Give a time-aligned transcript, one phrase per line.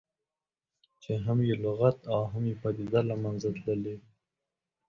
[1.01, 4.05] چې هم یې لغت او هم یې پدیده له منځه تللې ده.